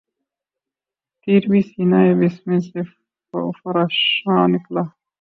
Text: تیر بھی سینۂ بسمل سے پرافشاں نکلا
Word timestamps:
تیر 1.21 1.43
بھی 1.51 1.61
سینۂ 1.69 2.01
بسمل 2.19 2.59
سے 2.69 2.81
پرافشاں 3.63 4.43
نکلا 4.53 4.83